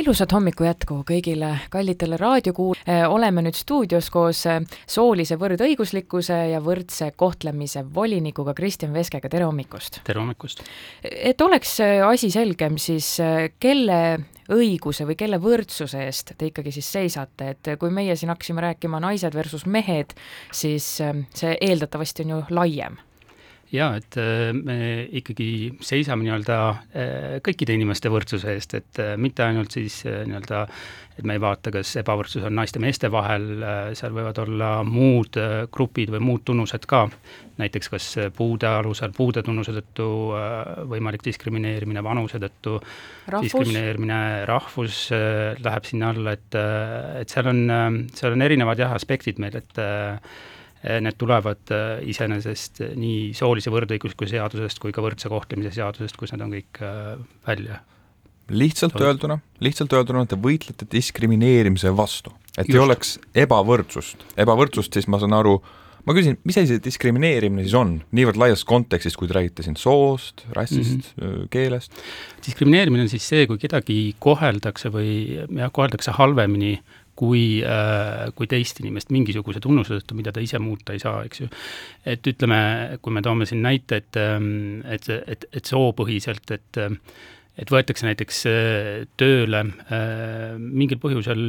ilusat 0.00 0.32
hommiku 0.32 0.64
jätku 0.64 1.00
kõigile 1.08 1.50
kallitele 1.72 2.16
raadiokuul-, 2.20 2.78
äh, 2.88 3.04
oleme 3.10 3.42
nüüd 3.44 3.56
stuudios 3.58 4.08
koos 4.12 4.42
äh, 4.48 4.60
soolise 4.88 5.36
võrdõiguslikkuse 5.40 6.38
ja 6.54 6.60
võrdse 6.64 7.10
kohtlemise 7.20 7.82
volinikuga 7.94 8.54
Kristjan 8.56 8.94
Veskega, 8.96 9.28
tere 9.32 9.48
hommikust! 9.48 10.00
tere 10.06 10.22
hommikust! 10.22 10.64
et 11.04 11.44
oleks 11.44 11.76
äh, 11.84 11.98
asi 12.06 12.30
selgem, 12.32 12.78
siis 12.80 13.12
kelle 13.60 14.00
õiguse 14.50 15.04
või 15.06 15.18
kelle 15.20 15.40
võrdsuse 15.42 16.06
eest 16.06 16.34
te 16.38 16.48
ikkagi 16.48 16.72
siis 16.74 16.88
seisate, 16.96 17.52
et 17.54 17.74
kui 17.78 17.92
meie 17.94 18.16
siin 18.16 18.32
hakkasime 18.32 18.64
rääkima 18.64 19.02
naised 19.04 19.36
versus 19.36 19.66
mehed, 19.66 20.16
siis 20.52 20.96
see 20.96 21.54
eeldatavasti 21.60 22.26
on 22.26 22.36
ju 22.36 22.42
laiem 22.56 22.98
jaa, 23.74 23.94
et 23.98 24.16
äh, 24.18 24.50
me 24.54 25.06
ikkagi 25.20 25.76
seisame 25.84 26.26
nii-öelda 26.26 26.56
äh, 26.70 27.36
kõikide 27.44 27.76
inimeste 27.76 28.10
võrdsuse 28.12 28.56
eest, 28.56 28.74
et 28.78 29.00
äh, 29.02 29.14
mitte 29.20 29.44
ainult 29.46 29.74
siis 29.76 30.00
nii-öelda, 30.06 30.64
et 31.18 31.26
me 31.28 31.36
ei 31.36 31.42
vaata, 31.42 31.72
kas 31.74 31.92
ebavõrdsus 32.00 32.46
on 32.48 32.56
naiste-meeste 32.58 33.10
vahel, 33.12 33.46
seal 33.98 34.14
võivad 34.16 34.38
olla 34.40 34.70
muud 34.86 35.36
grupid 35.72 36.10
või 36.14 36.22
muud 36.24 36.44
tunnused 36.48 36.86
ka, 36.88 37.04
näiteks 37.60 37.92
kas 37.92 38.06
puude 38.36 38.70
alusel, 38.70 39.12
puude 39.16 39.42
tunnuse 39.44 39.74
tõttu 39.76 40.06
võimalik 40.88 41.26
diskrimineerimine, 41.26 42.00
vanuse 42.06 42.40
tõttu 42.40 42.78
rahvus. 42.80 43.50
diskrimineerimine, 43.50 44.20
rahvus 44.48 45.02
läheb 45.60 45.90
sinna 45.90 46.14
alla, 46.14 46.38
et, 46.38 46.56
et 47.20 47.36
seal 47.36 47.52
on, 47.52 47.60
seal 48.16 48.38
on 48.38 48.48
erinevad 48.48 48.80
jah, 48.80 48.96
aspektid 48.96 49.42
meil, 49.42 49.60
et 49.60 49.84
need 50.80 51.16
tulevad 51.20 51.72
eh, 51.74 52.00
iseenesest 52.08 52.82
nii 52.96 53.32
soolise 53.36 53.72
võrdõiguslikkuse 53.72 54.38
seadusest 54.38 54.80
kui 54.80 54.94
ka 54.96 55.04
võrdse 55.04 55.28
kohtlemise 55.32 55.74
seadusest, 55.76 56.16
kus 56.16 56.32
need 56.32 56.44
on 56.46 56.54
kõik 56.56 56.84
eh, 56.86 57.16
välja 57.48 57.82
lihtsalt 58.50 58.96
toodud. 58.96 59.06
öelduna, 59.06 59.36
lihtsalt 59.62 59.92
öelduna 59.94 60.24
te 60.26 60.38
võitlete 60.40 60.88
diskrimineerimise 60.90 61.92
vastu, 61.96 62.32
et 62.56 62.64
Just. 62.64 62.74
ei 62.74 62.80
oleks 62.82 63.12
ebavõrdsust. 63.44 64.24
ebavõrdsust 64.40 64.96
siis 64.96 65.06
ma 65.06 65.20
saan 65.22 65.36
aru, 65.36 65.60
ma 66.02 66.16
küsin, 66.16 66.38
mis 66.48 66.58
asi 66.58 66.72
see 66.72 66.82
diskrimineerimine 66.82 67.62
siis 67.66 67.76
on, 67.78 67.92
niivõrd 68.16 68.40
laias 68.40 68.64
kontekstis, 68.66 69.14
kui 69.20 69.30
te 69.30 69.36
räägite 69.36 69.66
siin 69.66 69.78
soost, 69.78 70.46
rassist 70.56 71.12
mm, 71.12 71.20
-hmm. 71.20 71.50
keelest? 71.52 71.94
diskrimineerimine 72.46 73.04
on 73.06 73.12
siis 73.12 73.28
see, 73.28 73.46
kui 73.46 73.60
kedagi 73.60 74.00
koheldakse 74.18 74.90
või 74.90 75.12
jah, 75.44 75.70
koheldakse 75.70 76.16
halvemini 76.18 76.72
äh, 76.80 76.99
kui 77.20 78.48
teist 78.50 78.80
inimest 78.82 79.12
mingisuguse 79.14 79.62
tunnuse 79.62 79.98
tõttu, 79.98 80.16
mida 80.18 80.32
ta 80.34 80.44
ise 80.44 80.60
muuta 80.62 80.96
ei 80.96 81.02
saa, 81.02 81.24
eks 81.28 81.44
ju. 81.44 81.50
et 82.08 82.32
ütleme, 82.32 82.60
kui 83.02 83.16
me 83.16 83.24
toome 83.24 83.48
siin 83.48 83.62
näite, 83.66 84.00
et, 84.00 84.20
ähm, 84.20 84.80
et, 84.88 85.10
et, 85.10 85.50
et 85.52 85.74
soopõhiselt, 85.74 86.56
et 86.56 86.82
et 87.60 87.68
võetakse 87.68 88.06
näiteks 88.06 88.38
äh, 88.48 88.86
tööle 89.20 89.58
äh, 89.92 90.54
mingil 90.56 90.96
põhjusel 91.02 91.42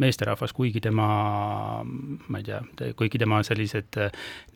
meesterahvas, 0.00 0.54
kuigi 0.56 0.80
tema, 0.80 1.08
ma 1.84 2.40
ei 2.40 2.46
tea, 2.46 2.62
kuigi 2.96 3.20
tema 3.20 3.42
sellised 3.44 3.98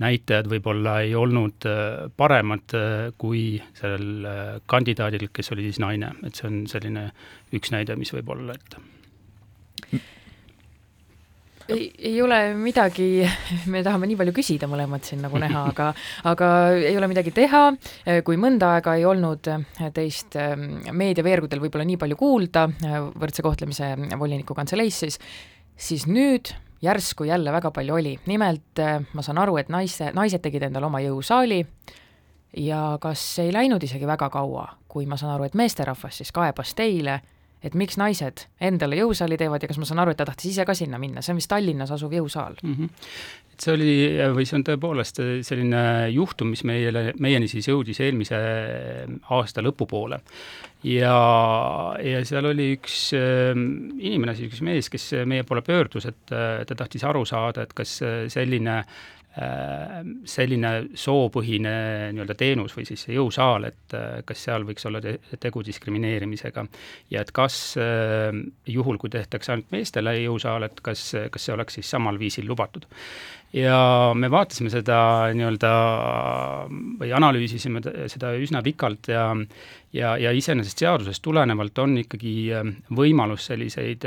näitajad 0.00 0.48
võib-olla 0.48 1.00
ei 1.04 1.12
olnud 1.18 1.68
paremad 2.16 2.78
kui 3.20 3.44
sellel 3.76 4.62
kandidaadil, 4.70 5.28
kes 5.34 5.52
oli 5.52 5.68
siis 5.68 5.82
naine, 5.84 6.14
et 6.24 6.38
see 6.38 6.48
on 6.48 6.64
selline 6.70 7.10
üks 7.52 7.74
näide, 7.74 7.98
mis 8.00 8.14
võib 8.16 8.32
olla, 8.32 8.56
et 8.56 9.01
ei, 11.68 11.92
ei 11.98 12.22
ole 12.22 12.40
midagi, 12.58 13.22
me 13.70 13.82
tahame 13.84 14.08
nii 14.10 14.18
palju 14.20 14.34
küsida 14.36 14.68
mõlemad 14.70 15.06
siin 15.06 15.22
nagu 15.24 15.38
näha, 15.40 15.64
aga 15.72 15.88
aga 16.32 16.50
ei 16.78 16.96
ole 16.98 17.08
midagi 17.10 17.34
teha, 17.36 17.64
kui 18.26 18.40
mõnda 18.40 18.74
aega 18.76 18.96
ei 18.98 19.06
olnud 19.08 19.50
teist 19.94 20.36
ähm, 20.40 20.82
meediaveergudel 20.90 21.62
võib-olla 21.62 21.86
nii 21.88 22.00
palju 22.00 22.18
kuulda 22.20 22.66
äh, 22.70 22.98
võrdse 23.22 23.44
kohtlemise 23.44 23.94
voliniku 24.18 24.56
kantseleis, 24.58 25.02
siis 25.04 25.18
siis 25.76 26.06
nüüd 26.06 26.52
järsku 26.82 27.24
jälle 27.24 27.52
väga 27.52 27.70
palju 27.70 27.94
oli, 27.94 28.16
nimelt 28.26 28.78
äh, 28.82 29.00
ma 29.12 29.22
saan 29.22 29.40
aru, 29.42 29.56
et 29.60 29.70
naiste, 29.72 30.12
naised 30.14 30.42
tegid 30.44 30.68
endale 30.68 30.88
oma 30.88 31.02
jõusaali 31.02 31.62
ja 32.56 32.98
kas 33.00 33.22
ei 33.42 33.52
läinud 33.54 33.82
isegi 33.82 34.06
väga 34.08 34.28
kaua, 34.32 34.66
kui 34.88 35.06
ma 35.06 35.16
saan 35.16 35.36
aru, 35.36 35.48
et 35.48 35.56
meesterahvas 35.58 36.20
siis 36.20 36.32
kaebas 36.34 36.74
teile 36.78 37.20
et 37.62 37.76
miks 37.78 37.98
naised 38.00 38.46
endale 38.62 38.98
jõusaali 38.98 39.38
teevad 39.40 39.62
ja 39.62 39.70
kas 39.70 39.78
ma 39.80 39.88
saan 39.88 40.02
aru, 40.02 40.14
et 40.14 40.20
ta 40.20 40.26
tahtis 40.28 40.50
ise 40.52 40.66
ka 40.68 40.74
sinna 40.76 41.00
minna, 41.02 41.22
see 41.22 41.34
on 41.34 41.40
vist 41.40 41.50
Tallinnas 41.52 41.94
asuv 41.94 42.14
jõusaal 42.16 42.58
mm. 42.62 42.74
-hmm. 42.74 43.06
et 43.54 43.64
see 43.66 43.76
oli, 43.76 43.94
või 44.36 44.48
see 44.48 44.58
on 44.58 44.66
tõepoolest 44.66 45.22
selline 45.46 45.84
juhtum, 46.14 46.52
mis 46.54 46.64
meile, 46.68 47.12
meieni 47.22 47.48
siis 47.50 47.68
jõudis 47.70 48.02
eelmise 48.02 48.42
aasta 49.30 49.62
lõpupoole. 49.62 50.20
ja, 50.90 51.16
ja 52.02 52.24
seal 52.26 52.50
oli 52.50 52.72
üks 52.76 52.98
äh, 53.14 53.54
inimene, 53.54 54.34
siis 54.34 54.52
üks 54.52 54.62
mees, 54.62 54.90
kes 54.90 55.12
meie 55.26 55.46
poole 55.46 55.62
pöördus, 55.62 56.06
et 56.06 56.34
äh, 56.34 56.62
ta 56.66 56.74
tahtis 56.74 57.04
aru 57.04 57.24
saada, 57.24 57.62
et 57.62 57.74
kas 57.74 58.00
selline 58.28 58.82
Äh, 58.82 59.21
selline 59.32 60.70
soopõhine 60.98 61.72
nii-öelda 62.12 62.34
teenus 62.36 62.74
või 62.76 62.84
siis 62.84 63.06
see 63.06 63.14
jõusaal, 63.16 63.64
et 63.70 63.94
äh, 63.96 64.18
kas 64.28 64.42
seal 64.44 64.66
võiks 64.68 64.84
olla 64.88 65.00
te 65.00 65.14
tegu 65.40 65.62
diskrimineerimisega 65.64 66.66
ja 67.14 67.22
et 67.24 67.32
kas 67.32 67.56
äh, 67.80 68.28
juhul, 68.68 69.00
kui 69.00 69.12
tehtakse 69.12 69.54
ainult 69.54 69.72
meestele 69.72 70.18
jõusaal, 70.20 70.68
et 70.68 70.82
kas, 70.84 71.06
kas 71.32 71.48
see 71.48 71.54
oleks 71.56 71.80
siis 71.80 71.94
samal 71.96 72.20
viisil 72.20 72.44
lubatud. 72.48 72.84
ja 73.56 74.12
me 74.16 74.28
vaatasime 74.32 74.70
seda 74.72 74.98
nii-öelda 75.32 75.72
või 77.00 77.12
analüüsisime 77.16 77.80
seda 78.12 78.34
üsna 78.36 78.62
pikalt 78.64 79.08
ja 79.12 79.30
ja, 79.92 80.16
ja 80.16 80.32
iseenesest 80.32 80.78
seadusest 80.78 81.22
tulenevalt 81.22 81.78
on 81.78 81.98
ikkagi 82.00 82.34
võimalus 82.96 83.46
selliseid 83.50 84.06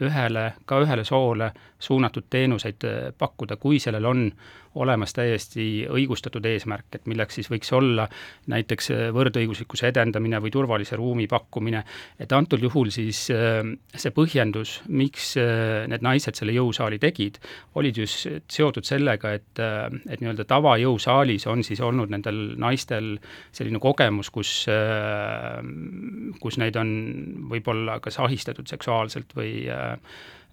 ühele, 0.00 0.44
ka 0.64 0.80
ühele 0.84 1.04
soole 1.04 1.50
suunatud 1.78 2.28
teenuseid 2.30 2.86
pakkuda, 3.18 3.56
kui 3.56 3.80
sellel 3.82 4.04
on 4.08 4.28
olemas 4.74 5.14
täiesti 5.14 5.86
õigustatud 5.90 6.44
eesmärk, 6.48 6.88
et 6.96 7.06
milleks 7.10 7.38
siis 7.38 7.48
võiks 7.50 7.70
olla 7.76 8.06
näiteks 8.50 8.90
äh, 8.94 9.02
võrdõiguslikkuse 9.14 9.88
edendamine 9.90 10.40
või 10.42 10.52
turvalise 10.54 10.98
ruumi 10.98 11.28
pakkumine, 11.30 11.84
et 12.18 12.32
antud 12.34 12.62
juhul 12.62 12.90
siis 12.94 13.26
äh, 13.34 13.62
see 13.94 14.14
põhjendus, 14.14 14.80
miks 14.88 15.34
äh, 15.40 15.84
need 15.90 16.04
naised 16.04 16.38
selle 16.38 16.56
jõusaali 16.56 16.98
tegid, 17.02 17.38
olid 17.78 18.02
just 18.02 18.26
seotud 18.50 18.86
sellega, 18.86 19.34
et, 19.38 19.60
et 19.60 20.20
nii-öelda 20.20 20.46
tavajõusaalis 20.48 21.46
on 21.50 21.62
siis 21.66 21.80
olnud 21.84 22.10
nendel 22.12 22.40
naistel 22.60 23.14
selline 23.54 23.80
kogemus, 23.82 24.30
kus, 24.34 24.52
kus 26.40 26.58
neid 26.60 26.76
on 26.80 26.90
võib-olla 27.50 27.98
kas 28.04 28.18
ahistatud 28.22 28.68
seksuaalselt 28.70 29.36
või 29.36 29.66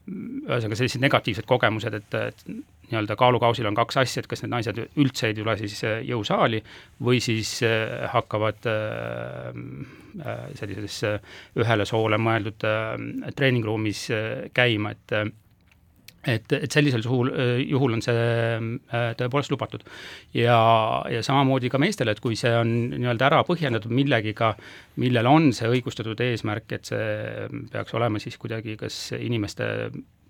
ühesõnaga 0.10 0.78
sellised 0.78 1.02
negatiivsed 1.04 1.46
kogemused, 1.50 1.94
et, 1.94 2.16
et 2.18 2.46
nii-öelda 2.92 3.16
kaalukausil 3.20 3.68
on 3.70 3.78
kaks 3.78 4.00
asja, 4.02 4.22
et 4.24 4.30
kas 4.30 4.44
need 4.44 4.52
naised 4.54 4.80
üldse 5.00 5.30
ei 5.30 5.36
tule 5.38 5.56
siis 5.60 5.78
äh, 5.88 6.00
jõusaali 6.08 6.62
või 7.06 7.22
siis 7.24 7.54
äh, 7.68 8.08
hakkavad 8.12 8.68
äh, 8.72 9.62
sellises 10.60 10.98
ühele 11.62 11.86
soole 11.88 12.20
mõeldud 12.20 12.66
treeningruumis 13.38 14.02
käima, 14.54 14.92
et 14.92 15.14
et, 16.26 16.54
et 16.54 16.72
sellisel 16.72 17.04
juhul, 17.06 17.32
juhul 17.66 17.98
on 17.98 18.04
see 18.06 18.24
tõepoolest 19.20 19.54
lubatud. 19.54 19.84
ja, 20.38 20.60
ja 21.10 21.24
samamoodi 21.26 21.72
ka 21.74 21.82
meestele, 21.82 22.14
et 22.14 22.24
kui 22.24 22.38
see 22.40 22.54
on 22.58 22.72
nii-öelda 22.94 23.30
ära 23.32 23.44
põhjendatud 23.48 23.94
millegiga, 23.96 24.54
millel 25.02 25.30
on 25.32 25.52
see 25.56 25.70
õigustatud 25.72 26.20
eesmärk, 26.28 26.72
et 26.78 26.94
see 26.94 27.50
peaks 27.72 27.98
olema 27.98 28.22
siis 28.22 28.38
kuidagi 28.42 28.78
kas 28.80 29.04
inimeste 29.18 29.72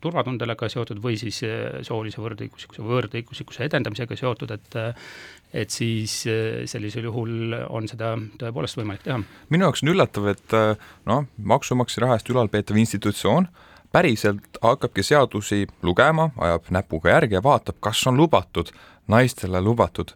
turvatundele 0.01 0.55
ka 0.57 0.69
seotud 0.71 1.01
või 1.03 1.17
siis 1.19 1.41
äh, 1.45 1.79
soolise 1.85 2.21
võrdõiguslikkuse, 2.23 2.83
võrdõiguslikkuse 2.85 3.65
edendamisega 3.69 4.17
seotud, 4.19 4.55
et 4.57 4.79
et 5.51 5.73
siis 5.73 6.21
äh, 6.31 6.63
sellisel 6.69 7.09
juhul 7.09 7.55
on 7.69 7.89
seda 7.91 8.13
tõepoolest 8.39 8.79
võimalik 8.79 9.03
teha. 9.05 9.19
minu 9.53 9.67
jaoks 9.67 9.83
on 9.83 9.93
üllatav, 9.93 10.29
et 10.31 10.55
äh, 10.57 10.87
noh, 11.09 11.27
maksumaksja 11.37 12.05
raha 12.05 12.17
eest 12.17 12.31
ülalpeetav 12.33 12.79
institutsioon 12.81 13.49
päriselt 13.91 14.57
hakkabki 14.61 15.03
seadusi 15.03 15.65
lugema, 15.83 16.29
ajab 16.37 16.71
näpuga 16.71 17.09
järge 17.15 17.39
ja 17.39 17.43
vaatab, 17.43 17.79
kas 17.79 18.07
on 18.07 18.17
lubatud 18.17 18.71
naistele 19.11 19.61
lubatud, 19.61 20.13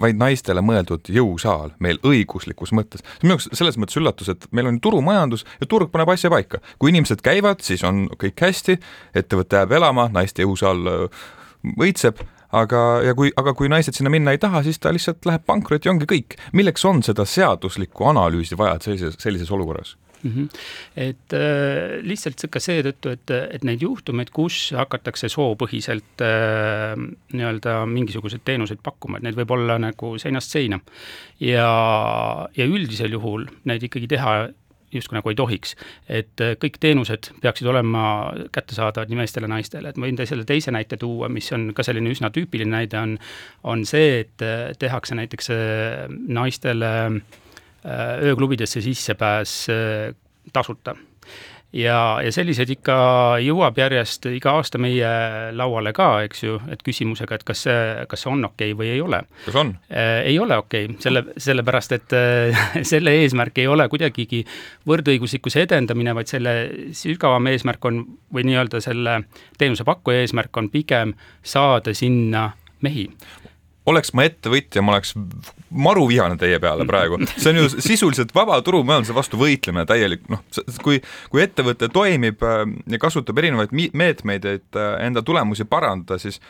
vaid 0.00 0.16
naistele 0.18 0.62
mõeldud 0.64 1.10
jõusaal 1.12 1.74
meil 1.84 1.98
õiguslikus 2.06 2.72
mõttes. 2.72 3.04
minu 3.22 3.34
jaoks 3.34 3.50
selles 3.52 3.76
mõttes 3.76 3.98
üllatus, 4.00 4.30
et 4.32 4.46
meil 4.52 4.70
on 4.70 4.80
turumajandus 4.80 5.44
ja 5.60 5.66
turg 5.66 5.90
paneb 5.92 6.08
asja 6.14 6.30
paika. 6.30 6.58
kui 6.78 6.90
inimesed 6.90 7.20
käivad, 7.22 7.60
siis 7.60 7.84
on 7.84 8.08
kõik 8.16 8.40
hästi, 8.40 8.78
ettevõte 9.14 9.56
jääb 9.56 9.72
elama, 9.72 10.08
naiste 10.12 10.42
jõusaal 10.42 11.10
võitseb, 11.78 12.22
aga, 12.52 12.82
ja 13.04 13.14
kui, 13.14 13.32
aga 13.36 13.54
kui 13.54 13.68
naised 13.68 13.94
sinna 13.94 14.10
minna 14.10 14.32
ei 14.32 14.38
taha, 14.38 14.62
siis 14.62 14.78
ta 14.78 14.92
lihtsalt 14.94 15.26
läheb 15.26 15.44
pankrotti 15.46 15.88
ongi 15.88 16.08
kõik. 16.08 16.38
milleks 16.52 16.84
on 16.84 17.02
seda 17.02 17.24
seaduslikku 17.24 18.04
analüüsi 18.04 18.56
vaja 18.58 18.78
sellises, 18.80 19.18
sellises 19.18 19.50
olukorras? 19.50 19.96
Mm. 20.22 20.30
-hmm. 20.30 20.48
et 20.96 21.34
äh, 21.36 21.98
lihtsalt 22.02 22.46
ka 22.50 22.60
seetõttu, 22.62 23.12
et, 23.14 23.30
et 23.30 23.64
neid 23.64 23.82
juhtumeid, 23.82 24.30
kus 24.34 24.72
hakatakse 24.76 25.28
soopõhiselt 25.32 26.24
äh, 26.24 26.94
nii-öelda 27.32 27.80
mingisuguseid 27.86 28.44
teenuseid 28.44 28.82
pakkuma, 28.82 29.18
et 29.18 29.28
neid 29.28 29.38
võib 29.38 29.50
olla 29.56 29.78
nagu 29.78 30.16
seinast 30.18 30.54
seina. 30.54 30.80
ja, 31.40 31.68
ja 32.56 32.64
üldisel 32.64 33.12
juhul 33.12 33.46
neid 33.64 33.82
ikkagi 33.82 34.08
teha 34.08 34.48
justkui 34.92 35.18
nagu 35.18 35.28
ei 35.28 35.36
tohiks. 35.36 35.74
et 36.08 36.40
kõik 36.62 36.78
teenused 36.80 37.30
peaksid 37.42 37.66
olema 37.68 38.32
kättesaadavad 38.52 39.10
nii 39.10 39.18
meestele, 39.20 39.48
naistele, 39.50 39.88
et 39.88 39.96
ma 39.96 40.06
võin 40.06 40.16
teile 40.16 40.30
selle 40.30 40.46
teise 40.48 40.72
näite 40.72 40.96
tuua, 40.96 41.28
mis 41.28 41.52
on 41.52 41.72
ka 41.74 41.84
selline 41.84 42.10
üsna 42.10 42.30
tüüpiline 42.32 42.72
näide, 42.72 42.98
on 42.98 43.18
on 43.64 43.84
see, 43.84 44.20
et 44.24 44.46
tehakse 44.78 45.14
näiteks 45.14 45.50
naistele 46.28 47.20
ööklubidesse 47.88 48.82
sissepääs 48.84 49.54
tasuta 50.52 50.94
ja, 51.72 51.96
ja 52.24 52.32
selliseid 52.32 52.70
ikka 52.72 52.96
jõuab 53.44 53.78
järjest 53.78 54.28
iga 54.32 54.54
aasta 54.56 54.80
meie 54.80 55.08
lauale 55.56 55.92
ka, 55.96 56.08
eks 56.26 56.44
ju, 56.44 56.58
et 56.72 56.82
küsimusega, 56.84 57.38
et 57.38 57.44
kas 57.48 57.64
see, 57.66 57.80
kas 58.08 58.24
see 58.24 58.32
on 58.32 58.44
okei 58.48 58.72
okay 58.72 58.78
või 58.78 58.92
ei 58.94 59.02
ole. 59.04 59.20
kas 59.44 59.58
on 59.60 59.74
äh,? 59.90 60.22
ei 60.30 60.38
ole 60.40 60.56
okei 60.60 60.88
okay., 60.88 61.00
selle, 61.04 61.24
sellepärast 61.36 61.96
et 61.98 62.16
äh, 62.16 62.62
selle 62.92 63.14
eesmärk 63.22 63.60
ei 63.60 63.68
ole 63.70 63.88
kuidagigi 63.92 64.44
võrdõiguslikkuse 64.88 65.66
edendamine, 65.66 66.14
vaid 66.16 66.32
selle 66.32 66.54
sügavam 66.96 67.50
eesmärk 67.52 67.90
on, 67.90 68.04
või 68.34 68.48
nii-öelda 68.48 68.80
selle 68.84 69.20
teenusepakkuja 69.60 70.24
eesmärk 70.24 70.62
on 70.62 70.72
pigem 70.72 71.14
saada 71.42 71.94
sinna 71.96 72.50
mehi 72.84 73.08
oleks 73.88 74.12
ma 74.16 74.26
ettevõtja, 74.28 74.82
ma 74.84 74.96
oleks 74.96 75.14
maru 75.70 76.06
vihane 76.10 76.38
teie 76.40 76.60
peale 76.62 76.86
praegu. 76.88 77.20
see 77.36 77.52
on 77.52 77.60
ju 77.62 77.68
sisuliselt 77.76 78.34
vaba 78.36 78.60
turumajanduse 78.64 79.16
vastu 79.16 79.40
võitlemine 79.40 79.86
täielik, 79.88 80.24
noh, 80.32 80.44
kui, 80.84 81.00
kui 81.32 81.44
ettevõte 81.44 81.90
toimib 81.92 82.44
äh, 82.46 82.64
ja 82.94 83.02
kasutab 83.02 83.38
erinevaid 83.42 83.74
meetmeid, 83.74 84.48
et 84.48 84.80
äh, 84.80 84.94
enda 85.08 85.24
tulemusi 85.26 85.68
parandada, 85.68 86.20
siis 86.22 86.40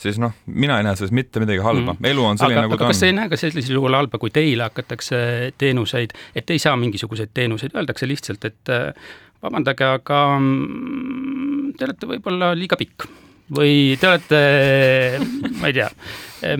siis 0.00 0.16
noh, 0.16 0.32
mina 0.48 0.78
ei 0.80 0.84
näe 0.86 0.96
selles 0.96 1.12
mitte 1.12 1.42
midagi 1.42 1.60
halba 1.60 1.92
mm., 1.92 2.06
elu 2.08 2.22
on 2.24 2.38
selline, 2.40 2.62
nagu 2.64 2.78
ta 2.78 2.86
on. 2.86 2.94
kas 2.94 3.02
te 3.02 3.10
ei 3.10 3.16
näe 3.16 3.28
ka 3.28 3.36
sellisel 3.36 3.76
juhul 3.76 3.96
halba, 3.98 4.20
kui 4.22 4.32
teile 4.32 4.64
hakatakse 4.64 5.18
teenuseid, 5.60 6.14
et 6.36 6.52
ei 6.54 6.62
saa 6.62 6.72
mingisuguseid 6.80 7.34
teenuseid, 7.36 7.76
öeldakse 7.76 8.08
lihtsalt, 8.08 8.46
et 8.48 8.72
äh, 8.72 9.10
vabandage, 9.44 9.90
aga 10.00 10.22
mm, 10.38 11.74
te 11.76 11.88
olete 11.88 12.08
võib-olla 12.14 12.54
liiga 12.56 12.80
pikk 12.80 13.08
või 13.56 13.96
te 14.00 14.08
olete, 14.08 14.40
ma 15.60 15.70
ei 15.70 15.76
tea, 15.76 15.88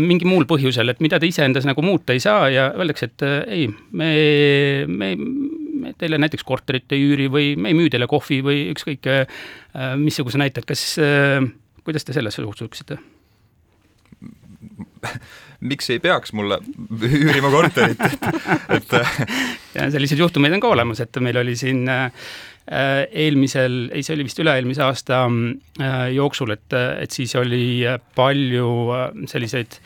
mingi 0.00 0.26
muul 0.28 0.46
põhjusel, 0.48 0.92
et 0.92 1.00
mida 1.04 1.20
te 1.20 1.28
iseendas 1.31 1.66
nagu 1.69 1.82
muuta 1.84 2.14
ei 2.14 2.22
saa 2.22 2.48
ja 2.52 2.69
öeldakse, 2.75 3.10
et 3.10 3.25
äh, 3.26 3.37
ei, 3.60 3.69
me, 3.96 4.10
me, 4.90 5.12
me 5.84 5.94
teile 6.00 6.19
näiteks 6.20 6.44
korterit 6.46 6.92
ei 6.96 7.06
üüri 7.06 7.31
või 7.32 7.54
me 7.56 7.72
ei 7.72 7.78
müü 7.78 7.92
teile 7.92 8.10
kohvi 8.10 8.40
või 8.44 8.66
ükskõik 8.75 9.08
äh, 9.12 9.40
missuguse 10.00 10.40
näite, 10.40 10.62
et 10.62 10.69
kas, 10.69 10.84
äh, 11.02 11.40
kuidas 11.87 12.06
te 12.06 12.16
sellesse 12.16 12.44
suhtuksite? 12.44 13.00
miks 15.60 15.90
ei 15.92 16.00
peaks 16.00 16.32
mulle 16.37 16.58
üürima 17.04 17.50
korterit, 17.52 18.00
et, 18.76 18.92
et 18.94 18.94
ja 19.76 19.88
selliseid 19.92 20.20
juhtumeid 20.20 20.56
on 20.56 20.62
ka 20.62 20.72
olemas, 20.72 21.00
et 21.04 21.20
meil 21.25 21.37
oli 21.40 21.56
siin 21.56 21.84
eelmisel, 22.70 23.88
ei, 23.90 24.05
see 24.06 24.14
oli 24.14 24.26
vist 24.28 24.38
üle-eelmise 24.43 24.84
aasta 24.87 25.25
äh, 25.26 26.05
jooksul, 26.14 26.55
et, 26.55 26.76
et 27.02 27.11
siis 27.11 27.34
oli 27.38 27.82
palju 28.14 28.69
äh, 28.94 29.11
selliseid 29.31 29.81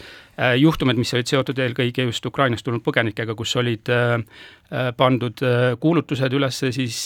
juhtumeid, 0.58 0.98
mis 0.98 1.12
olid 1.14 1.31
seotud 1.31 1.60
eelkõige 1.62 2.08
just 2.08 2.25
Ukrainast 2.26 2.66
tulnud 2.66 2.82
põgenikega, 2.82 3.36
kus 3.38 3.52
olid 3.60 3.86
pandud 4.98 5.42
kuulutused 5.78 6.34
üles 6.34 6.58
siis 6.75 6.96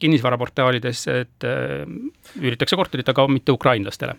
kinnisvaraportaalidesse, 0.00 1.18
et 1.26 1.44
üüritakse 2.40 2.80
korterit, 2.80 3.12
aga 3.12 3.28
mitte 3.28 3.52
ukrainlastele. 3.52 4.16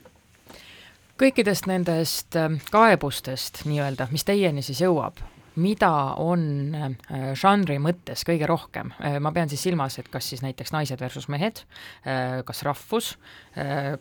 Kõikidest 1.18 1.66
nendest 1.74 2.38
kaebustest 2.70 3.64
nii-öelda, 3.66 4.12
mis 4.14 4.30
teieni 4.30 4.62
siis 4.62 4.86
jõuab, 4.86 5.18
mida 5.60 5.92
on 6.22 6.44
äh, 6.76 7.32
žanri 7.38 7.78
mõttes 7.84 8.24
kõige 8.28 8.48
rohkem, 8.50 8.94
äh, 9.04 9.18
ma 9.24 9.34
pean 9.36 9.52
siis 9.52 9.64
silmas, 9.68 9.98
et 10.00 10.08
kas 10.12 10.30
siis 10.32 10.44
näiteks 10.46 10.72
naised 10.72 11.02
versus 11.02 11.28
mehed, 11.32 11.64
äh, 12.06 12.40
kas 12.48 12.64
rahvus, 12.68 13.16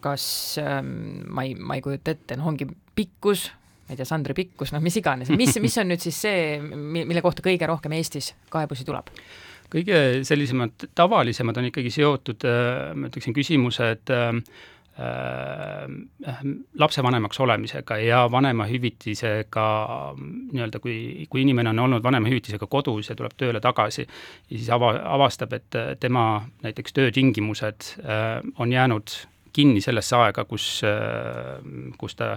kas 0.01 0.25
ähm, 0.63 1.25
ma 1.27 1.43
ei, 1.43 1.57
ma 1.59 1.75
ei 1.75 1.83
kujuta 1.83 2.13
ette, 2.15 2.37
noh, 2.39 2.47
ongi 2.53 2.69
pikkus, 2.95 3.49
ma 3.89 3.95
ei 3.95 3.99
tea, 3.99 4.07
Sandri 4.07 4.37
pikkus, 4.39 4.71
noh, 4.71 4.83
mis 4.85 5.01
iganes, 5.01 5.33
mis, 5.35 5.57
mis 5.63 5.79
on 5.83 5.91
nüüd 5.91 6.03
siis 6.05 6.21
see, 6.23 6.45
mille 6.63 7.23
kohta 7.25 7.43
kõige 7.43 7.67
rohkem 7.67 7.99
Eestis 7.99 8.35
kaebusi 8.53 8.87
tuleb? 8.87 9.11
kõige 9.71 10.25
sellisemad 10.27 10.89
tavalisemad 10.99 11.59
on 11.61 11.69
ikkagi 11.69 11.93
seotud, 11.95 12.43
ma 12.99 13.07
ütleksin, 13.07 13.35
küsimused 13.37 14.11
Äh, 14.11 14.41
lapsevanemaks 16.79 17.41
olemisega 17.41 17.97
ja 18.03 18.25
vanemahüvitisega 18.31 19.67
nii-öelda, 20.19 20.81
kui, 20.83 21.27
kui 21.31 21.43
inimene 21.43 21.73
on 21.73 21.79
olnud 21.87 22.03
vanemahüvitisega 22.05 22.67
kodus 22.67 23.09
ja 23.09 23.17
tuleb 23.17 23.33
tööle 23.41 23.63
tagasi 23.65 24.03
ja 24.05 24.57
siis 24.57 24.69
ava, 24.75 24.93
avastab, 25.15 25.55
et 25.57 25.79
tema 26.01 26.25
näiteks 26.65 26.93
töötingimused 26.97 27.95
äh, 28.03 28.41
on 28.59 28.73
jäänud 28.73 29.15
kinni 29.53 29.81
sellesse 29.81 30.17
aega, 30.17 30.45
kus, 30.45 30.83
äh, 30.85 31.65
kus 31.99 32.19
ta 32.19 32.37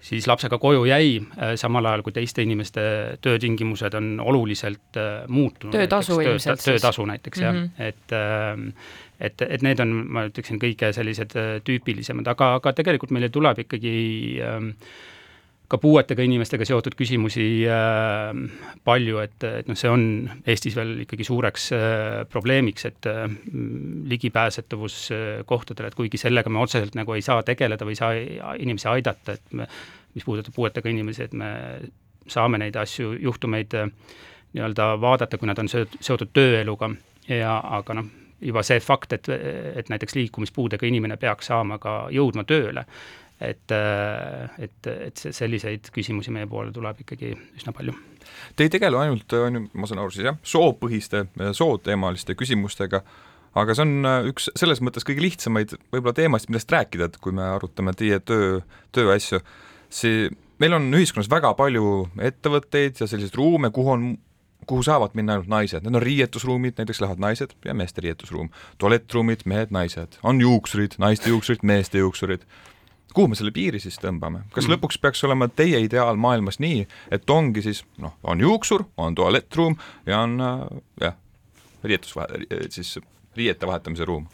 siis 0.00 0.26
lapsega 0.28 0.58
koju 0.58 0.84
jäi, 0.86 1.16
samal 1.58 1.86
ajal 1.88 2.02
kui 2.06 2.12
teiste 2.12 2.44
inimeste 2.44 2.82
töötingimused 3.24 3.94
on 3.98 4.20
oluliselt 4.20 4.98
muutunud. 5.28 5.72
töötasu 5.72 6.20
ilmselt 6.20 6.60
siis? 6.60 6.76
töötasu 6.76 7.06
näiteks 7.08 7.40
mm 7.40 7.44
-hmm. 7.44 7.46
jah, 7.46 8.56
mhm. 8.56 8.68
et 8.70 8.76
et, 9.20 9.42
et 9.42 9.64
need 9.64 9.80
on, 9.82 9.92
ma 10.12 10.26
ütleksin, 10.28 10.60
kõige 10.62 10.92
sellised 10.96 11.36
äh, 11.38 11.52
tüüpilisemad, 11.66 12.28
aga, 12.32 12.56
aga 12.60 12.72
tegelikult 12.76 13.14
meile 13.16 13.30
tuleb 13.32 13.64
ikkagi 13.64 13.96
äh, 14.44 14.58
ka 15.68 15.78
puuetega 15.82 16.22
inimestega 16.22 16.66
seotud 16.68 16.94
küsimusi 16.98 17.46
äh, 17.70 18.30
palju, 18.86 19.18
et, 19.24 19.46
et 19.62 19.70
noh, 19.70 19.78
see 19.78 19.90
on 19.90 20.06
Eestis 20.46 20.76
veel 20.78 21.02
ikkagi 21.06 21.26
suureks 21.26 21.68
äh, 21.74 22.20
probleemiks, 22.30 22.86
et 22.90 23.08
äh, 23.10 23.26
ligipääsetavus 24.12 24.98
äh, 25.14 25.26
kohtadele, 25.46 25.90
et 25.90 25.98
kuigi 25.98 26.20
sellega 26.22 26.52
me 26.52 26.62
otseselt 26.62 26.94
nagu 26.98 27.16
ei 27.16 27.24
saa 27.26 27.42
tegeleda 27.46 27.88
või 27.88 27.96
ei 27.96 28.02
saa 28.02 28.54
inimesi 28.62 28.90
aidata, 28.92 29.34
et 29.34 29.58
me, 29.58 29.66
mis 30.14 30.26
puudutab 30.26 30.54
puuetega 30.54 30.92
inimesi, 30.92 31.26
et 31.26 31.34
me 31.36 31.50
saame 32.30 32.62
neid 32.62 32.78
asju, 32.78 33.16
juhtumeid 33.26 33.74
äh, 33.74 33.90
nii-öelda 34.56 34.94
vaadata, 35.00 35.38
kui 35.38 35.50
nad 35.50 35.58
on 35.58 35.68
seotud 35.68 36.32
tööeluga. 36.32 36.90
Ja 37.28 37.58
aga 37.78 37.98
noh, 37.98 38.08
juba 38.40 38.62
see 38.66 38.80
fakt, 38.80 39.12
et, 39.16 39.28
et 39.28 39.88
näiteks 39.90 40.14
liikumispuudega 40.14 40.86
inimene 40.86 41.16
peaks 41.20 41.50
saama 41.50 41.80
ka 41.82 42.06
jõudma 42.14 42.44
tööle, 42.46 42.86
et, 43.40 43.72
et, 44.58 44.90
et 44.90 45.22
selliseid 45.28 45.90
küsimusi 45.94 46.32
meie 46.34 46.48
poole 46.50 46.72
tuleb 46.74 47.02
ikkagi 47.04 47.34
üsna 47.58 47.74
palju. 47.76 47.94
Te 48.56 48.66
ei 48.66 48.72
tegele 48.72 48.98
ainult, 49.00 49.32
on 49.38 49.60
ju, 49.60 49.64
ma 49.76 49.88
saan 49.88 50.02
aru 50.02 50.14
siis 50.14 50.26
jah, 50.28 50.38
soopõhiste, 50.46 51.26
sooteemaliste 51.56 52.36
küsimustega, 52.38 53.02
aga 53.56 53.76
see 53.76 53.86
on 53.86 54.10
üks 54.32 54.50
selles 54.58 54.82
mõttes 54.84 55.06
kõige 55.06 55.24
lihtsamaid 55.24 55.76
võib-olla 55.94 56.16
teemasid, 56.16 56.50
millest 56.52 56.72
rääkida, 56.72 57.10
et 57.10 57.20
kui 57.22 57.36
me 57.36 57.46
arutame 57.54 57.94
teie 57.96 58.18
töö, 58.24 58.60
tööasju, 58.96 59.40
see 59.92 60.28
meil 60.62 60.76
on 60.76 60.88
ühiskonnas 60.96 61.30
väga 61.30 61.52
palju 61.58 62.06
ettevõtteid 62.30 63.02
ja 63.02 63.08
selliseid 63.08 63.36
ruume, 63.38 63.70
kuhu 63.74 63.92
on 63.94 64.08
kuhu 64.66 64.82
saavad 64.82 65.14
minna 65.14 65.36
ainult 65.36 65.50
naised, 65.50 65.84
need 65.84 65.94
on 65.94 66.02
riietusruumid, 66.02 66.74
näiteks 66.78 67.00
lähevad 67.00 67.22
naised 67.22 67.52
ja 67.64 67.74
meeste 67.74 68.02
riietusruum, 68.02 68.48
tualettruumid, 68.82 69.44
mehed, 69.46 69.70
naised, 69.74 70.18
on 70.26 70.40
juuksurid, 70.42 70.96
naiste 71.02 71.30
juuksurid, 71.30 71.62
meeste 71.62 72.02
juuksurid. 72.02 72.46
Kuhu 73.16 73.32
me 73.32 73.38
selle 73.38 73.52
piiri 73.56 73.80
siis 73.80 73.96
tõmbame, 74.02 74.44
kas 74.52 74.66
mm. 74.66 74.76
lõpuks 74.76 75.00
peaks 75.00 75.24
olema 75.24 75.48
teie 75.48 75.80
ideaalmaailmas 75.86 76.60
nii, 76.60 76.84
et 77.12 77.30
ongi 77.32 77.64
siis 77.64 77.82
noh, 78.02 78.16
on 78.28 78.42
juuksur, 78.44 78.84
on 79.00 79.16
tualettruum 79.16 79.78
ja 80.06 80.20
on 80.26 80.40
äh, 80.44 80.66
jah, 81.00 81.16
riietus, 81.84 82.12
siis 82.74 82.98
riiete 83.36 83.68
vahetamise 83.68 84.04
ruum 84.08 84.28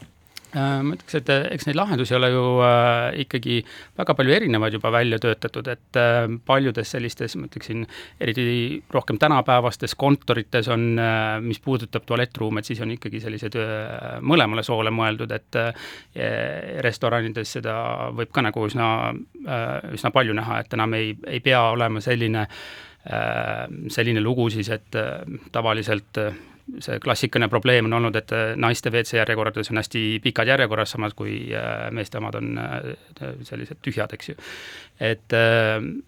ma 0.53 0.93
ütleks, 0.95 1.15
et 1.17 1.29
äh, 1.33 1.47
eks 1.55 1.67
neid 1.67 1.77
lahendusi 1.77 2.15
ole 2.17 2.29
ju 2.33 2.43
äh, 2.65 3.21
ikkagi 3.23 3.59
väga 3.97 4.15
palju 4.17 4.35
erinevaid 4.35 4.77
juba 4.77 4.91
välja 4.93 5.19
töötatud, 5.21 5.67
et 5.73 5.99
äh, 5.99 6.27
paljudes 6.45 6.93
sellistes, 6.93 7.35
ma 7.39 7.49
ütleksin, 7.49 7.85
eriti 8.21 8.45
rohkem 8.93 9.19
tänapäevastes 9.21 9.97
kontorites 9.99 10.69
on 10.73 10.85
äh,, 11.01 11.39
mis 11.41 11.61
puudutab 11.63 12.05
tualettruume, 12.05 12.61
et 12.61 12.69
siis 12.69 12.81
on 12.85 12.93
ikkagi 12.93 13.21
sellised 13.23 13.57
äh, 13.59 14.19
mõlemale 14.21 14.65
soole 14.65 14.93
mõeldud, 14.93 15.31
et 15.33 15.59
restoranides 16.83 17.51
seda 17.57 17.73
võib 18.15 18.31
ka 18.33 18.43
nagu 18.45 18.63
üsna, 18.67 18.87
üsna 19.93 20.11
palju 20.13 20.35
näha, 20.37 20.59
et 20.63 20.73
enam 20.75 20.93
ei, 20.97 21.13
ei 21.27 21.39
pea 21.43 21.61
olema 21.73 22.01
selline 22.03 22.45
selline 23.91 24.21
lugu 24.23 24.45
siis, 24.53 24.69
et 24.71 24.95
tavaliselt 25.51 26.19
see 26.79 26.99
klassikaline 27.03 27.49
probleem 27.51 27.85
on 27.89 27.97
olnud, 27.99 28.15
et 28.15 28.31
äh, 28.31 28.53
naiste 28.59 28.91
WC 28.91 29.17
järjekordades 29.19 29.71
on 29.71 29.79
hästi 29.81 30.03
pikad 30.23 30.47
järjekorrad, 30.47 30.87
samas 30.87 31.15
kui 31.17 31.35
äh, 31.51 31.89
meeste 31.91 32.19
omad 32.21 32.37
on 32.39 32.57
äh, 32.59 33.33
sellised 33.43 33.81
tühjad, 33.83 34.13
eks 34.15 34.31
ju. 34.31 34.35
et, 35.03 35.33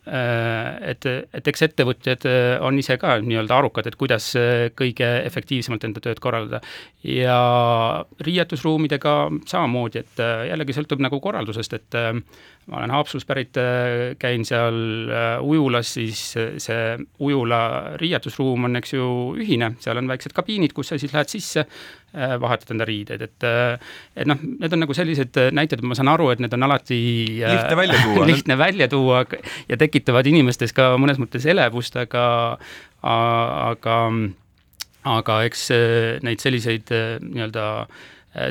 et, 0.05 1.05
et 1.33 1.47
eks 1.49 1.63
ettevõtjad 1.65 2.27
on 2.63 2.77
ise 2.79 2.95
ka 3.01 3.15
nii-öelda 3.19 3.57
arukad, 3.57 3.87
et 3.89 3.97
kuidas 3.99 4.27
kõige 4.77 5.07
efektiivsemalt 5.25 5.87
enda 5.87 6.03
tööd 6.05 6.21
korraldada. 6.23 6.61
ja 7.03 7.39
riietusruumidega 8.21 9.15
samamoodi, 9.49 10.05
et 10.05 10.21
jällegi 10.51 10.77
sõltub 10.77 11.01
nagu 11.03 11.19
korraldusest, 11.19 11.73
et 11.73 11.97
ma 11.97 12.77
olen 12.79 12.93
Haapsalust 12.93 13.27
pärit, 13.27 13.57
käin 14.21 14.45
seal 14.45 14.77
ujulas, 15.41 15.91
siis 15.97 16.21
see 16.61 16.95
ujula 17.19 17.97
riietusruum 18.01 18.69
on, 18.69 18.79
eks 18.79 18.93
ju, 18.93 19.09
ühine, 19.41 19.73
seal 19.81 19.97
on 19.97 20.13
väiksed 20.13 20.33
kabinetid, 20.33 20.44
kabiinid, 20.45 20.73
kus 20.77 20.91
sa 20.91 20.99
siis 21.01 21.13
lähed 21.15 21.31
sisse, 21.31 21.65
vahetad 22.13 22.71
enda 22.75 22.87
riideid, 22.87 23.25
et 23.25 23.47
et 24.15 24.29
noh, 24.29 24.39
need 24.61 24.77
on 24.77 24.83
nagu 24.85 24.95
sellised 24.95 25.39
näited, 25.57 25.83
ma 25.83 25.97
saan 25.97 26.13
aru, 26.13 26.29
et 26.31 26.43
need 26.43 26.53
on 26.55 26.67
alati 26.69 26.99
lihtne 27.41 27.77
välja 27.81 27.99
tuua. 28.05 28.25
lihtne 28.31 28.57
välja 28.61 28.87
tuua 28.91 29.25
ja 29.69 29.79
tekitavad 29.81 30.27
inimestes 30.29 30.75
ka 30.75 30.93
mõnes 31.01 31.19
mõttes 31.21 31.47
elevust, 31.49 31.97
aga 31.99 32.25
aga 33.01 33.99
aga 35.05 35.39
eks 35.49 35.69
neid 36.25 36.41
selliseid 36.41 36.89
nii-öelda 37.21 37.65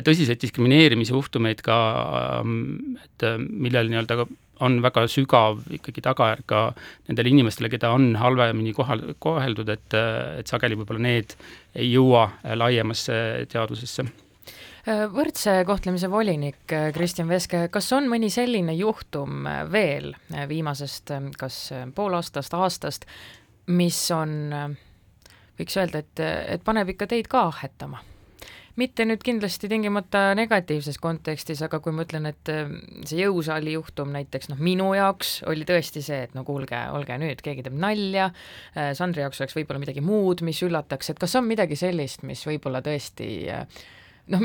tõsiseid 0.05 0.41
diskrimineerimisjuhtumeid 0.41 1.61
ka, 1.65 1.77
et 3.05 3.25
millel 3.39 3.91
nii-öelda 3.91 4.25
on 4.63 4.81
väga 4.83 5.05
sügav 5.11 5.63
ikkagi 5.75 6.03
tagajärg 6.05 6.45
ka 6.49 6.61
nendele 7.07 7.31
inimestele, 7.33 7.69
keda 7.73 7.91
on 7.95 8.13
halvemini 8.19 8.73
kohal, 8.75 9.01
koheldud, 9.19 9.71
et, 9.73 9.97
et 10.39 10.51
sageli 10.51 10.77
võib-olla 10.79 11.03
need 11.07 11.35
ei 11.75 11.89
jõua 11.91 12.29
laiemasse 12.55 13.17
teadusesse 13.51 14.07
võrdse 14.85 15.63
kohtlemise 15.65 16.05
volinik 16.13 16.69
Kristjan 16.93 17.25
Veske, 17.25 17.63
kas 17.73 17.87
on 17.97 18.05
mõni 18.09 18.29
selline 18.29 18.75
juhtum 18.77 19.47
veel 19.73 20.11
viimasest 20.45 21.09
kas 21.41 21.57
poolaastast, 21.95 22.53
aastast, 22.53 23.07
mis 23.73 23.97
on, 24.13 24.51
võiks 25.57 25.79
öelda, 25.81 26.03
et, 26.05 26.21
et 26.53 26.65
paneb 26.65 26.93
ikka 26.93 27.09
teid 27.09 27.31
ka 27.31 27.47
ahhetama? 27.49 28.03
Mitte 28.79 29.05
nüüd 29.07 29.23
kindlasti 29.25 29.69
tingimata 29.71 30.33
negatiivses 30.37 30.99
kontekstis, 31.01 31.61
aga 31.65 31.79
kui 31.83 31.95
ma 31.95 32.05
ütlen, 32.05 32.27
et 32.31 32.51
äh, 32.51 32.71
see 33.07 33.21
jõusaali 33.23 33.75
juhtum 33.77 34.11
näiteks 34.15 34.51
noh, 34.51 34.59
minu 34.59 34.91
jaoks 34.97 35.37
oli 35.49 35.67
tõesti 35.67 36.03
see, 36.05 36.25
et 36.27 36.35
no 36.37 36.43
kuulge, 36.47 36.79
olge 36.95 37.19
nüüd, 37.21 37.43
keegi 37.45 37.65
teeb 37.65 37.77
nalja, 37.79 38.31
äh, 38.75 38.91
Sandri 38.97 39.23
jaoks 39.23 39.41
oleks 39.43 39.57
võib-olla 39.57 39.83
midagi 39.85 40.03
muud, 40.05 40.43
mis 40.47 40.61
üllataks, 40.65 41.13
et 41.13 41.21
kas 41.21 41.35
on 41.39 41.47
midagi 41.47 41.79
sellist, 41.79 42.25
mis 42.27 42.43
võib-olla 42.47 42.83
tõesti 42.85 43.31
äh, 43.53 43.65
noh, 44.33 44.43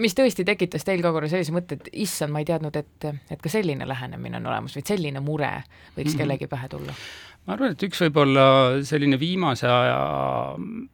mis 0.00 0.16
tõesti 0.16 0.44
tekitas 0.46 0.86
teil 0.86 1.02
ka 1.04 1.12
korra 1.14 1.28
sellise 1.30 1.54
mõtte, 1.54 1.78
et 1.78 1.90
issand, 2.04 2.32
ma 2.34 2.42
ei 2.42 2.48
teadnud, 2.48 2.76
et, 2.78 3.08
et 3.32 3.42
ka 3.42 3.52
selline 3.52 3.86
lähenemine 3.88 4.40
on 4.40 4.48
olemas 4.52 4.76
või 4.76 4.86
selline 4.88 5.22
mure 5.24 5.52
võiks 5.96 6.12
-hmm. 6.12 6.20
kellegi 6.22 6.48
pähe 6.52 6.68
tulla? 6.72 6.94
ma 7.46 7.56
arvan, 7.56 7.74
et 7.74 7.82
üks 7.82 8.00
võib-olla 8.04 8.44
selline 8.86 9.18
viimase 9.18 9.66
aja 9.66 9.98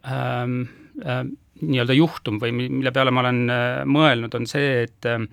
ähm, 0.06 0.62
ähm, 1.04 1.34
nii-öelda 1.62 1.96
juhtum 1.96 2.40
või 2.42 2.52
mille 2.56 2.92
peale 2.94 3.14
ma 3.14 3.24
olen 3.24 3.40
äh, 3.52 3.64
mõelnud, 3.88 4.34
on 4.38 4.46
see, 4.50 4.84
et 4.86 5.08
äh, 5.08 5.24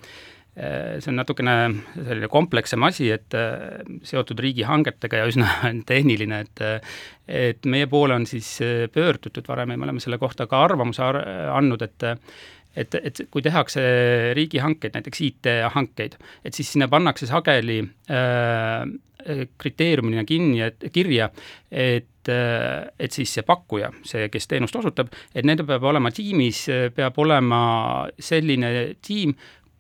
see 0.56 1.12
on 1.12 1.20
natukene 1.20 1.56
selline 1.98 2.30
komplekssem 2.32 2.84
asi, 2.88 3.10
et 3.12 3.36
äh, 3.38 3.84
seotud 4.08 4.40
riigihangetega 4.44 5.22
ja 5.22 5.30
üsna 5.32 5.50
tehniline, 5.92 6.46
et 6.48 6.66
et 7.26 7.66
meie 7.66 7.88
poole 7.90 8.14
on 8.14 8.28
siis 8.30 8.48
pöördutud 8.94 9.48
varem 9.50 9.72
ja 9.74 9.80
me 9.82 9.88
oleme 9.88 10.04
selle 10.04 10.20
kohta 10.22 10.46
ka 10.46 10.60
arvamuse 10.68 11.02
andnud, 11.02 11.82
et 11.82 12.06
et, 12.76 12.96
et 12.96 13.22
kui 13.32 13.44
tehakse 13.46 13.82
riigihankeid, 14.38 14.96
näiteks 14.98 15.22
IT-hankeid, 15.30 16.18
et 16.46 16.58
siis 16.58 16.74
sinna 16.76 16.90
pannakse 16.92 17.30
sageli 17.30 17.80
äh, 18.12 18.86
kriteeriumina 19.58 20.26
kinni, 20.28 20.62
et 20.62 20.90
kirja, 20.94 21.32
et 21.72 22.12
et 22.26 23.14
siis 23.14 23.30
see 23.36 23.44
pakkuja, 23.46 23.92
see, 24.02 24.24
kes 24.34 24.48
teenust 24.50 24.74
osutab, 24.80 25.12
et 25.38 25.46
nendel 25.46 25.68
peab 25.70 25.84
olema 25.86 26.10
tiimis, 26.10 26.64
peab 26.98 27.20
olema 27.22 27.60
selline 28.18 28.72
tiim, 29.06 29.36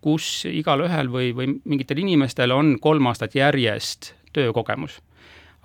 kus 0.05 0.43
igalühel 0.45 1.09
või, 1.09 1.31
või 1.33 1.55
mingitel 1.65 2.03
inimestel 2.03 2.53
on 2.53 2.75
kolm 2.77 3.09
aastat 3.09 3.33
järjest 3.33 4.11
töökogemus 4.37 4.99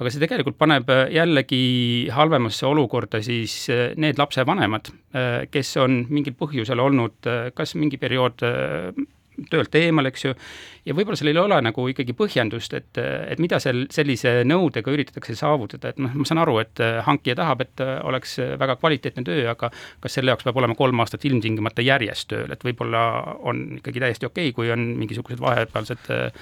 aga 0.00 0.10
see 0.12 0.22
tegelikult 0.22 0.56
paneb 0.60 0.90
jällegi 1.12 2.08
halvemasse 2.14 2.66
olukorda 2.68 3.20
siis 3.24 3.66
need 4.00 4.20
lapsevanemad, 4.20 4.88
kes 5.52 5.76
on 5.82 6.04
mingil 6.08 6.36
põhjusel 6.40 6.80
olnud 6.80 7.28
kas 7.54 7.76
mingi 7.76 8.00
periood 8.00 8.40
töölt 9.48 9.74
eemal, 9.78 10.08
eks 10.10 10.24
ju, 10.24 10.32
ja 10.88 10.94
võib-olla 10.96 11.18
sellel 11.18 11.38
ei 11.38 11.42
ole 11.42 11.58
nagu 11.64 11.84
ikkagi 11.92 12.14
põhjendust, 12.16 12.74
et, 12.76 13.00
et 13.00 13.40
mida 13.42 13.60
seal 13.62 13.84
sellise 13.92 14.40
nõudega 14.48 14.92
üritatakse 14.92 15.36
saavutada, 15.38 15.92
et 15.92 16.00
noh, 16.02 16.12
ma 16.18 16.26
saan 16.28 16.42
aru, 16.42 16.58
et 16.62 16.82
hankija 17.06 17.38
tahab, 17.38 17.64
et 17.64 17.84
oleks 18.04 18.36
väga 18.60 18.76
kvaliteetne 18.80 19.24
töö, 19.26 19.44
aga 19.52 19.70
kas 19.72 20.18
selle 20.18 20.34
jaoks 20.34 20.48
peab 20.48 20.60
olema 20.60 20.76
kolm 20.78 21.04
aastat 21.04 21.24
ilmtingimata 21.28 21.84
järjest 21.86 22.30
tööl, 22.32 22.50
et 22.52 22.66
võib-olla 22.66 23.04
on 23.40 23.66
ikkagi 23.78 24.04
täiesti 24.04 24.28
okei 24.28 24.50
okay,, 24.50 24.56
kui 24.56 24.72
on 24.74 24.90
mingisugused 25.00 25.40
vahepealsed 25.42 26.10
Äh, 26.10 26.32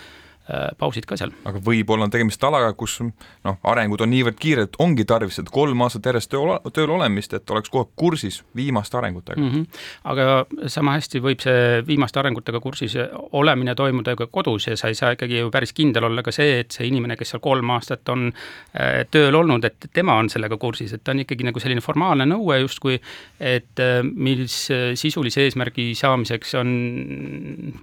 pausid 0.78 1.04
ka 1.08 1.16
seal. 1.20 1.32
aga 1.48 1.60
võib-olla 1.64 2.06
on 2.06 2.12
tegemist 2.12 2.44
alaga, 2.44 2.70
kus 2.78 2.98
noh, 3.02 3.58
arengud 3.68 4.00
on 4.04 4.10
niivõrd 4.12 4.38
kiired, 4.40 4.78
ongi 4.82 5.04
tarvis 5.08 5.38
seda 5.38 5.52
kolm 5.52 5.82
aastat 5.84 6.08
järjest 6.08 6.30
töö, 6.32 6.56
tööl 6.74 6.92
olemist, 6.94 7.34
et 7.36 7.50
oleks 7.52 7.68
kogu 7.72 7.84
aeg 7.84 7.92
kursis 8.00 8.40
viimaste 8.56 8.96
arengutega 8.98 9.40
mm. 9.40 9.50
-hmm. 9.50 9.82
aga 10.12 10.70
sama 10.72 10.96
hästi 10.96 11.22
võib 11.24 11.44
see 11.44 11.82
viimaste 11.86 12.20
arengutega 12.20 12.60
kursis 12.64 12.96
olemine 13.32 13.74
toimuda 13.74 14.16
ka 14.16 14.26
kodus 14.26 14.66
ja 14.66 14.76
sa 14.76 14.88
ei 14.88 14.98
saa 14.98 15.12
ikkagi 15.16 15.38
ju 15.38 15.50
päris 15.50 15.72
kindel 15.72 16.08
olla 16.08 16.22
ka 16.22 16.32
see, 16.32 16.60
et 16.60 16.72
see 16.72 16.88
inimene, 16.88 17.16
kes 17.16 17.34
seal 17.34 17.44
kolm 17.44 17.70
aastat 17.76 18.08
on 18.08 18.28
äh, 18.32 19.04
tööl 19.10 19.34
olnud, 19.34 19.64
et 19.64 19.90
tema 19.92 20.16
on 20.18 20.30
sellega 20.32 20.56
kursis, 20.56 20.92
et 20.92 21.04
ta 21.04 21.12
on 21.12 21.24
ikkagi 21.24 21.44
nagu 21.44 21.60
selline 21.60 21.84
formaalne 21.84 22.26
nõue 22.26 22.60
justkui, 22.62 23.00
et 23.40 23.84
äh, 23.84 24.00
mis 24.02 24.68
sisulise 24.94 25.44
eesmärgi 25.44 25.94
saamiseks 25.94 26.54
on 26.54 26.68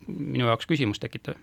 minu 0.08 0.48
jaoks 0.48 0.66
küsimust 0.66 1.02
tekitav 1.02 1.36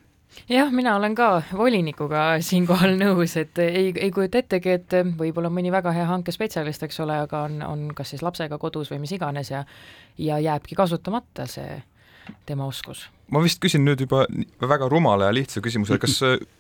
jah, 0.48 0.72
mina 0.72 0.96
olen 0.96 1.14
ka 1.14 1.28
volinikuga 1.56 2.24
siinkohal 2.40 2.96
nõus, 3.00 3.36
et 3.40 3.58
ei, 3.62 3.92
ei 3.96 4.10
kujuta 4.14 4.42
ettegi, 4.42 4.76
et 4.78 4.98
võib-olla 5.18 5.50
mõni 5.52 5.72
väga 5.74 5.94
hea 5.96 6.08
hankespetsialist, 6.10 6.82
eks 6.88 7.00
ole, 7.04 7.20
aga 7.26 7.44
on, 7.48 7.62
on 7.66 7.86
kas 7.96 8.14
siis 8.14 8.24
lapsega 8.24 8.58
kodus 8.62 8.92
või 8.92 9.02
mis 9.04 9.14
iganes 9.16 9.52
ja 9.52 9.64
ja 10.18 10.38
jääbki 10.38 10.76
kasutamata 10.76 11.46
see 11.48 11.80
tema 12.46 12.66
oskus. 12.68 13.06
Ma 13.32 13.40
vist 13.40 13.62
küsin 13.62 13.84
nüüd 13.86 14.02
juba 14.04 14.26
väga 14.60 14.88
rumala 14.92 15.30
ja 15.30 15.34
lihtsa 15.34 15.62
küsimuse, 15.64 15.96
kas 16.00 16.18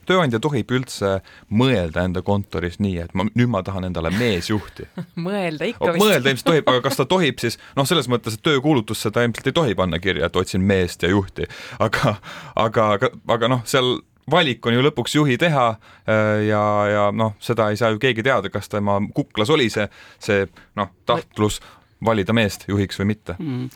tööandja 0.08 0.40
tohib 0.40 0.70
üldse 0.72 1.18
mõelda 1.52 2.06
enda 2.06 2.22
kontoris 2.24 2.78
nii, 2.80 2.94
et 3.02 3.12
ma 3.18 3.26
nüüd 3.28 3.50
ma 3.52 3.60
tahan 3.66 3.90
endale 3.90 4.12
meesjuhti? 4.14 4.88
Mõelda 5.26 5.68
ikka 5.68 5.90
vist. 5.92 6.04
mõelda 6.04 6.32
ilmselt 6.32 6.48
tohib, 6.48 6.70
aga 6.72 6.84
kas 6.86 6.96
ta 7.00 7.06
tohib 7.08 7.42
siis 7.42 7.58
noh, 7.76 7.88
selles 7.88 8.08
mõttes, 8.08 8.38
et 8.38 8.46
töökuulutusse 8.46 9.12
ta 9.12 9.26
ilmselt 9.26 9.52
ei 9.52 9.58
tohi 9.58 9.76
panna 9.76 10.00
kirja, 10.00 10.30
et 10.30 10.40
otsin 10.40 10.64
meest 10.64 11.04
ja 11.04 11.12
juhti, 11.12 11.50
aga, 11.82 12.16
aga, 12.56 12.88
aga, 12.96 13.12
aga 13.36 13.52
noh, 13.52 13.66
seal 13.68 13.98
valik 14.30 14.66
on 14.66 14.76
ju 14.76 14.82
lõpuks 14.86 15.16
juhi 15.18 15.36
teha 15.40 15.66
äh, 15.74 16.46
ja, 16.48 16.62
ja 16.88 17.04
noh, 17.14 17.36
seda 17.42 17.68
ei 17.72 17.78
saa 17.80 17.92
ju 17.92 18.00
keegi 18.02 18.24
teada, 18.24 18.50
kas 18.52 18.70
tema 18.72 18.98
kuklas 19.14 19.50
oli 19.52 19.68
see, 19.72 19.88
see 20.22 20.46
noh, 20.78 20.92
tahtlus 21.08 21.60
valida 22.04 22.34
meest 22.36 22.66
juhiks 22.68 22.98
või 23.00 23.10
mitte 23.12 23.36
mm,. 23.38 23.68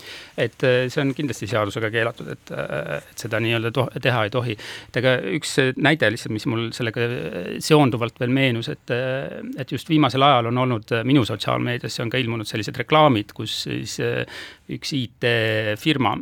et 0.42 0.64
äh, 0.66 0.78
see 0.92 1.02
on 1.02 1.12
kindlasti 1.16 1.48
seadusega 1.50 1.90
keelatud, 1.94 2.30
et, 2.34 2.52
äh, 2.54 2.96
et 2.98 3.24
seda 3.24 3.40
nii-öelda 3.42 3.72
teha 4.02 4.24
ei 4.26 4.32
tohi. 4.34 4.56
et 4.90 4.98
aga 5.00 5.16
üks 5.36 5.56
näide 5.76 6.10
lihtsalt, 6.12 6.34
mis 6.34 6.48
mul 6.50 6.68
sellega 6.76 7.06
seonduvalt 7.62 8.20
veel 8.20 8.34
meenus, 8.34 8.70
et, 8.72 8.92
et 9.58 9.72
just 9.72 9.90
viimasel 9.92 10.24
ajal 10.26 10.50
on 10.50 10.62
olnud 10.64 10.96
minu 11.08 11.24
sotsiaalmeediasse 11.28 12.04
on 12.04 12.12
ka 12.12 12.20
ilmunud 12.20 12.48
sellised 12.48 12.76
reklaamid, 12.82 13.32
kus 13.36 13.62
siis 13.66 13.98
äh, 14.04 14.22
üks 14.72 14.90
IT-firma, 14.96 16.16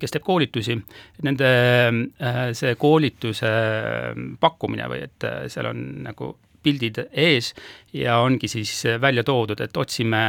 kes 0.00 0.14
teeb 0.14 0.24
koolitusi, 0.26 0.74
nende 1.22 1.50
see 2.58 2.74
koolituse 2.80 3.50
pakkumine 4.42 4.88
või 4.90 5.04
et 5.06 5.26
seal 5.52 5.70
on 5.70 5.84
nagu 6.08 6.32
pildid 6.62 7.04
ees 7.12 7.52
ja 7.96 8.18
ongi 8.24 8.50
siis 8.50 8.72
välja 9.00 9.24
toodud, 9.26 9.60
et 9.62 9.76
otsime 9.80 10.24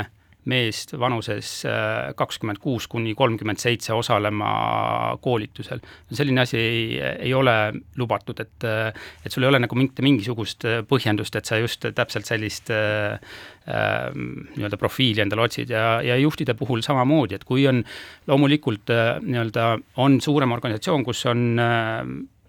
meest 0.50 0.96
vanuses 0.98 1.50
äh, 1.70 2.12
kakskümmend 2.18 2.62
kuus 2.62 2.88
kuni 2.90 3.14
kolmkümmend 3.18 3.62
seitse 3.62 3.94
osalema 3.94 5.18
koolitusel. 5.22 5.82
selline 6.12 6.42
asi 6.42 6.58
ei, 6.58 7.00
ei 7.28 7.34
ole 7.34 7.74
lubatud, 7.98 8.40
et, 8.42 8.66
äh, 8.66 8.90
et 9.26 9.32
sul 9.32 9.46
ei 9.46 9.52
ole 9.52 9.62
nagu 9.62 9.78
mitte 9.78 10.02
mingisugust 10.06 10.66
äh, 10.66 10.82
põhjendust, 10.88 11.38
et 11.38 11.46
sa 11.46 11.62
just 11.62 11.86
täpselt 11.96 12.26
sellist 12.26 12.74
äh, 12.74 13.20
nii-öelda 13.62 14.82
profiili 14.82 15.22
endale 15.22 15.46
otsid 15.46 15.70
ja, 15.70 16.02
ja 16.02 16.18
juhtide 16.18 16.56
puhul 16.58 16.82
samamoodi, 16.82 17.38
et 17.38 17.46
kui 17.46 17.68
on 17.70 17.84
loomulikult 18.28 18.90
nii-öelda, 19.22 19.72
on 20.02 20.18
suurem 20.22 20.58
organisatsioon, 20.58 21.06
kus 21.06 21.26
on 21.30 21.62
äh, 21.62 22.02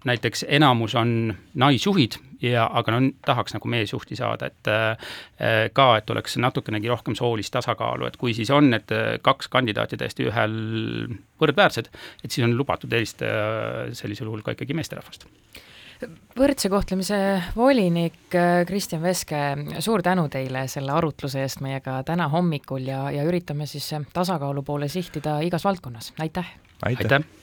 näiteks 0.03 0.45
enamus 0.47 0.95
on 0.95 1.33
naisjuhid 1.53 2.17
ja, 2.43 2.65
aga 2.79 2.95
no 2.95 3.11
tahaks 3.25 3.55
nagu 3.55 3.69
meesjuhti 3.71 4.17
saada, 4.19 4.49
et 4.51 4.71
äh, 4.71 5.67
ka, 5.73 5.87
et 5.99 6.09
oleks 6.13 6.37
natukenegi 6.41 6.91
rohkem 6.91 7.17
soolist 7.19 7.53
tasakaalu, 7.55 8.07
et 8.09 8.17
kui 8.19 8.35
siis 8.37 8.51
on, 8.53 8.73
et 8.75 8.91
äh, 8.93 9.15
kaks 9.23 9.51
kandidaati 9.53 9.99
täiesti 10.01 10.27
ühel 10.29 10.57
võrdväärsed, 11.41 11.91
et 12.23 12.31
siis 12.31 12.45
on 12.47 12.57
lubatud 12.57 12.93
eelistada 12.93 13.31
äh, 13.33 13.93
sellisel 13.97 14.29
juhul 14.29 14.45
ka 14.45 14.57
ikkagi 14.57 14.77
meesterahvast 14.77 15.29
võrdse 16.35 16.67
kohtlemise 16.67 17.17
volinik 17.55 18.33
Kristjan 18.67 18.99
Veske, 19.05 19.37
suur 19.79 20.01
tänu 20.03 20.25
teile 20.33 20.65
selle 20.67 20.91
arutluse 20.91 21.39
eest 21.45 21.61
meiega 21.63 22.01
täna 22.03 22.27
hommikul 22.33 22.89
ja, 22.89 23.05
ja 23.13 23.23
üritame 23.23 23.69
siis 23.69 23.87
tasakaalu 24.11 24.65
poole 24.67 24.89
sihtida 24.91 25.37
igas 25.47 25.63
valdkonnas, 25.63 26.11
aitäh! 26.19 26.49
aitäh, 26.83 27.07
aitäh.! 27.07 27.29